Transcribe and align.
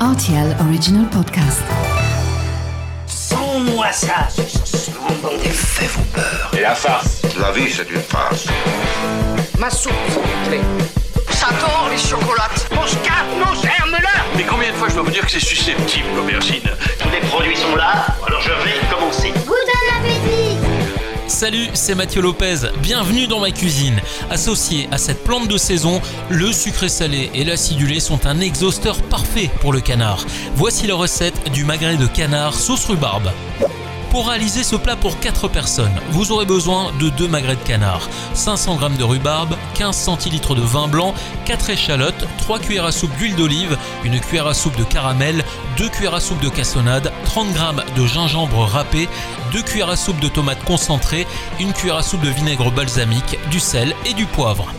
RTL 0.00 0.54
Original 0.60 1.08
Podcast. 1.08 1.62
Sans-moi 3.06 3.90
ça, 3.92 4.28
des 5.42 5.48
faits 5.48 5.88
vos 5.90 6.02
peurs. 6.12 6.50
Et 6.56 6.60
la 6.60 6.74
farce 6.74 7.22
La 7.40 7.50
vie, 7.50 7.70
c'est 7.70 7.90
une 7.90 8.02
farce. 8.02 8.46
Ma 9.58 9.70
soupe, 9.70 9.92
s'il 10.08 10.20
vous 10.20 10.48
plaît. 10.48 10.60
Ça 11.30 11.46
tord 11.60 11.88
les 11.90 11.96
chocolates. 11.96 12.68
Mon 12.74 12.86
scarpe, 12.86 13.26
mon 13.38 13.54
germe-là 13.54 14.24
Mais 14.36 14.44
combien 14.44 14.70
de 14.70 14.76
fois 14.76 14.88
je 14.88 14.94
dois 14.94 15.04
vous 15.04 15.10
dire 15.10 15.24
que 15.24 15.30
c'est 15.30 15.40
susceptible, 15.40 16.08
l'aubergine? 16.14 16.68
Salut, 21.36 21.68
c'est 21.74 21.94
Mathieu 21.94 22.22
Lopez, 22.22 22.60
bienvenue 22.80 23.26
dans 23.26 23.40
ma 23.40 23.50
cuisine. 23.50 24.00
Associé 24.30 24.88
à 24.90 24.96
cette 24.96 25.22
plante 25.22 25.48
de 25.48 25.58
saison, 25.58 26.00
le 26.30 26.50
sucré 26.50 26.88
salé 26.88 27.30
et 27.34 27.44
l'acidulé 27.44 28.00
sont 28.00 28.24
un 28.24 28.40
exhausteur 28.40 29.02
parfait 29.02 29.50
pour 29.60 29.74
le 29.74 29.82
canard. 29.82 30.24
Voici 30.54 30.86
la 30.86 30.94
recette 30.94 31.52
du 31.52 31.66
magret 31.66 31.98
de 31.98 32.06
canard 32.06 32.54
sauce 32.54 32.86
rhubarbe. 32.86 33.30
Pour 34.16 34.28
réaliser 34.28 34.64
ce 34.64 34.76
plat 34.76 34.96
pour 34.96 35.20
4 35.20 35.46
personnes, 35.46 36.00
vous 36.08 36.32
aurez 36.32 36.46
besoin 36.46 36.90
de 36.98 37.10
2 37.10 37.28
magrets 37.28 37.56
de 37.56 37.60
canard, 37.60 38.08
500 38.32 38.80
g 38.80 38.96
de 38.96 39.04
rhubarbe, 39.04 39.58
15 39.74 39.94
centilitres 39.94 40.54
de 40.54 40.62
vin 40.62 40.88
blanc, 40.88 41.12
4 41.44 41.68
échalotes, 41.68 42.26
3 42.38 42.58
cuillères 42.60 42.86
à 42.86 42.92
soupe 42.92 43.14
d'huile 43.18 43.36
d'olive, 43.36 43.76
une 44.04 44.18
cuillère 44.18 44.46
à 44.46 44.54
soupe 44.54 44.78
de 44.78 44.84
caramel, 44.84 45.44
2 45.76 45.90
cuillères 45.90 46.14
à 46.14 46.20
soupe 46.20 46.40
de 46.40 46.48
cassonade, 46.48 47.12
30 47.26 47.48
g 47.48 47.60
de 47.94 48.06
gingembre 48.06 48.60
râpé, 48.64 49.06
2 49.52 49.60
cuillères 49.60 49.90
à 49.90 49.96
soupe 49.96 50.20
de 50.20 50.28
tomates 50.28 50.64
concentrées, 50.64 51.26
une 51.60 51.74
cuillère 51.74 51.96
à 51.96 52.02
soupe 52.02 52.22
de 52.22 52.30
vinaigre 52.30 52.70
balsamique, 52.70 53.38
du 53.50 53.60
sel 53.60 53.94
et 54.06 54.14
du 54.14 54.24
poivre. 54.24 54.72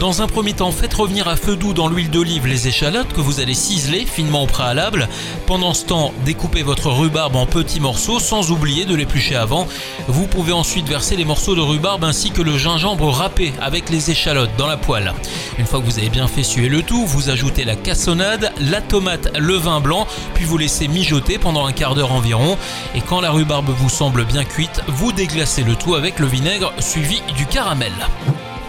Dans 0.00 0.22
un 0.22 0.26
premier 0.26 0.54
temps, 0.54 0.72
faites 0.72 0.94
revenir 0.94 1.28
à 1.28 1.36
feu 1.36 1.56
doux 1.56 1.74
dans 1.74 1.86
l'huile 1.86 2.08
d'olive 2.08 2.46
les 2.46 2.68
échalotes 2.68 3.12
que 3.12 3.20
vous 3.20 3.40
allez 3.40 3.52
ciseler 3.52 4.06
finement 4.06 4.44
au 4.44 4.46
préalable. 4.46 5.10
Pendant 5.46 5.74
ce 5.74 5.84
temps, 5.84 6.14
découpez 6.24 6.62
votre 6.62 6.88
rhubarbe 6.88 7.36
en 7.36 7.44
petits 7.44 7.80
morceaux 7.80 8.18
sans 8.18 8.50
oublier 8.50 8.86
de 8.86 8.94
l'éplucher 8.94 9.36
avant. 9.36 9.68
Vous 10.08 10.26
pouvez 10.26 10.54
ensuite 10.54 10.88
verser 10.88 11.16
les 11.16 11.26
morceaux 11.26 11.54
de 11.54 11.60
rhubarbe 11.60 12.02
ainsi 12.02 12.30
que 12.30 12.40
le 12.40 12.56
gingembre 12.56 13.10
râpé 13.10 13.52
avec 13.60 13.90
les 13.90 14.10
échalotes 14.10 14.56
dans 14.56 14.66
la 14.66 14.78
poêle. 14.78 15.12
Une 15.58 15.66
fois 15.66 15.80
que 15.80 15.84
vous 15.84 15.98
avez 15.98 16.08
bien 16.08 16.28
fait 16.28 16.44
suer 16.44 16.70
le 16.70 16.82
tout, 16.82 17.04
vous 17.04 17.28
ajoutez 17.28 17.66
la 17.66 17.76
cassonade, 17.76 18.54
la 18.58 18.80
tomate, 18.80 19.36
le 19.38 19.56
vin 19.56 19.80
blanc, 19.80 20.06
puis 20.32 20.46
vous 20.46 20.56
laissez 20.56 20.88
mijoter 20.88 21.36
pendant 21.36 21.66
un 21.66 21.72
quart 21.72 21.94
d'heure 21.94 22.12
environ. 22.12 22.56
Et 22.94 23.02
quand 23.02 23.20
la 23.20 23.32
rhubarbe 23.32 23.68
vous 23.68 23.90
semble 23.90 24.24
bien 24.24 24.44
cuite, 24.44 24.80
vous 24.88 25.12
déglacez 25.12 25.62
le 25.62 25.76
tout 25.76 25.94
avec 25.94 26.20
le 26.20 26.26
vinaigre 26.26 26.72
suivi 26.78 27.20
du 27.36 27.44
caramel. 27.44 27.92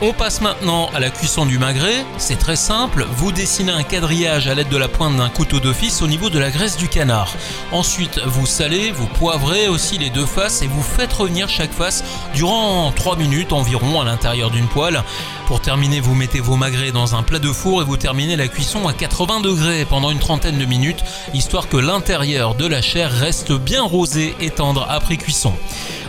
On 0.00 0.12
passe 0.12 0.40
maintenant 0.40 0.90
à 0.94 1.00
la 1.00 1.10
cuisson 1.10 1.44
du 1.44 1.58
magret. 1.58 2.04
C'est 2.18 2.38
très 2.38 2.54
simple, 2.54 3.04
vous 3.16 3.32
dessinez 3.32 3.72
un 3.72 3.82
quadrillage 3.82 4.46
à 4.46 4.54
l'aide 4.54 4.68
de 4.68 4.76
la 4.76 4.86
pointe 4.86 5.16
d'un 5.16 5.28
couteau 5.28 5.58
d'office 5.58 6.02
au 6.02 6.06
niveau 6.06 6.30
de 6.30 6.38
la 6.38 6.52
graisse 6.52 6.76
du 6.76 6.88
canard. 6.88 7.34
Ensuite, 7.72 8.20
vous 8.24 8.46
salez, 8.46 8.92
vous 8.92 9.08
poivrez 9.08 9.66
aussi 9.66 9.98
les 9.98 10.10
deux 10.10 10.24
faces 10.24 10.62
et 10.62 10.68
vous 10.68 10.82
faites 10.84 11.12
revenir 11.12 11.48
chaque 11.48 11.72
face 11.72 12.04
durant 12.32 12.92
3 12.92 13.16
minutes 13.16 13.52
environ 13.52 14.00
à 14.00 14.04
l'intérieur 14.04 14.52
d'une 14.52 14.68
poêle. 14.68 15.02
Pour 15.48 15.62
terminer, 15.62 16.00
vous 16.00 16.14
mettez 16.14 16.40
vos 16.40 16.56
magrets 16.56 16.92
dans 16.92 17.14
un 17.14 17.22
plat 17.22 17.38
de 17.38 17.50
four 17.50 17.80
et 17.80 17.84
vous 17.86 17.96
terminez 17.96 18.36
la 18.36 18.48
cuisson 18.48 18.86
à 18.86 18.92
80 18.92 19.40
degrés 19.40 19.86
pendant 19.86 20.10
une 20.10 20.18
trentaine 20.18 20.58
de 20.58 20.66
minutes, 20.66 21.02
histoire 21.32 21.70
que 21.70 21.78
l'intérieur 21.78 22.54
de 22.54 22.66
la 22.66 22.82
chair 22.82 23.10
reste 23.10 23.52
bien 23.52 23.82
rosé 23.82 24.34
et 24.40 24.50
tendre 24.50 24.86
après 24.90 25.16
cuisson. 25.16 25.54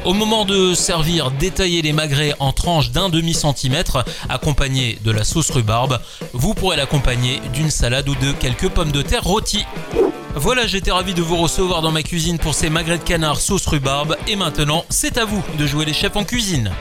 Au 0.03 0.13
moment 0.13 0.43
de 0.43 0.73
servir, 0.73 1.31
détaillez 1.31 1.81
les 1.81 1.93
magrets 1.93 2.35
en 2.39 2.51
tranches 2.51 2.91
d'un 2.91 3.07
demi 3.07 3.33
centimètre, 3.33 4.03
accompagnés 4.27 4.99
de 5.05 5.11
la 5.11 5.23
sauce 5.23 5.51
rhubarbe. 5.51 6.01
Vous 6.33 6.53
pourrez 6.53 6.75
l'accompagner 6.75 7.39
d'une 7.53 7.71
salade 7.71 8.09
ou 8.09 8.15
de 8.15 8.33
quelques 8.33 8.67
pommes 8.67 8.91
de 8.91 9.01
terre 9.01 9.23
rôties. 9.23 9.65
Voilà, 10.35 10.67
j'étais 10.67 10.91
ravi 10.91 11.13
de 11.13 11.21
vous 11.21 11.37
recevoir 11.37 11.81
dans 11.81 11.91
ma 11.93 12.03
cuisine 12.03 12.39
pour 12.39 12.53
ces 12.53 12.69
magrets 12.69 12.97
de 12.97 13.03
canard 13.03 13.39
sauce 13.39 13.67
rhubarbe. 13.67 14.17
Et 14.27 14.35
maintenant, 14.35 14.83
c'est 14.89 15.17
à 15.17 15.23
vous 15.23 15.41
de 15.57 15.65
jouer 15.65 15.85
les 15.85 15.93
chefs 15.93 16.17
en 16.17 16.25
cuisine. 16.25 16.73